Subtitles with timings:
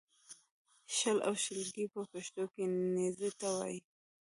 [0.95, 2.63] شل او شلګی په پښتو کې
[2.93, 3.79] نېزې ته وایې